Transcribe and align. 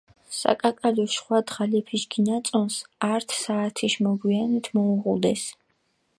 საკაკალო, 0.35 1.03
შხვა 1.15 1.41
დღალეფიშ 1.51 2.05
გინაწონს, 2.15 2.79
ართ 3.11 3.27
საათიშ 3.43 3.93
მოგვიანეთ 4.09 4.65
მოუღუდეს. 4.81 5.43